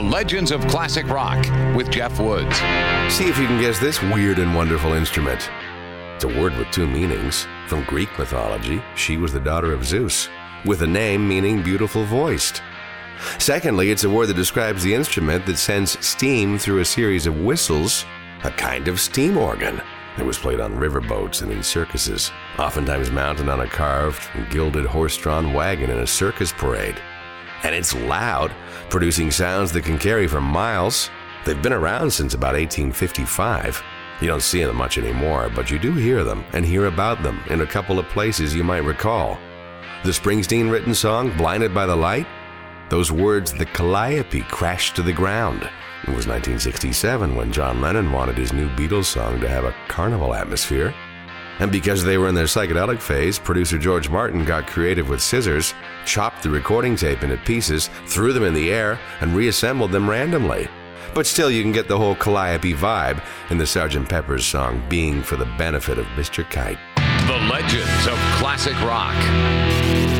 [0.00, 1.44] The Legends of Classic Rock
[1.76, 2.56] with Jeff Woods.
[3.14, 5.50] See if you can guess this weird and wonderful instrument.
[6.14, 7.46] It's a word with two meanings.
[7.66, 10.30] From Greek mythology, she was the daughter of Zeus,
[10.64, 12.62] with a name meaning beautiful voiced.
[13.38, 17.38] Secondly, it's a word that describes the instrument that sends steam through a series of
[17.38, 18.06] whistles,
[18.44, 19.82] a kind of steam organ.
[20.16, 24.86] It was played on riverboats and in circuses, oftentimes mounted on a carved and gilded
[24.86, 26.96] horse drawn wagon in a circus parade.
[27.62, 28.52] And it's loud,
[28.88, 31.10] producing sounds that can carry for miles.
[31.44, 33.82] They've been around since about 1855.
[34.20, 37.40] You don't see them much anymore, but you do hear them and hear about them
[37.48, 39.38] in a couple of places you might recall.
[40.04, 42.26] The Springsteen written song, Blinded by the Light,
[42.90, 45.62] those words, the calliope, crashed to the ground.
[46.02, 50.34] It was 1967 when John Lennon wanted his new Beatles song to have a carnival
[50.34, 50.94] atmosphere.
[51.60, 55.74] And because they were in their psychedelic phase, producer George Martin got creative with scissors,
[56.06, 60.68] chopped the recording tape into pieces, threw them in the air, and reassembled them randomly.
[61.14, 64.08] But still, you can get the whole Calliope vibe in the Sgt.
[64.08, 66.48] Pepper's song Being for the Benefit of Mr.
[66.48, 66.78] Kite.
[67.26, 70.19] The Legends of Classic Rock.